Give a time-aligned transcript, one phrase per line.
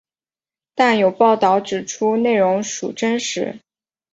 [0.73, 3.59] 但有报导指出内容属真实。